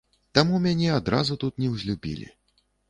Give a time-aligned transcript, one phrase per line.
[0.37, 2.27] Таму мяне адразу тут неўзлюбілі.